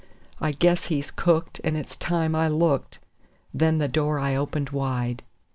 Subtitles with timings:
[0.39, 2.97] I guess he's cooked, and it's time I looked";...
[3.53, 5.21] then the door I opened wide.